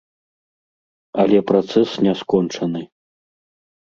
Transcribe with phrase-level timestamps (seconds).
[1.23, 2.81] Але працэс не скончаны.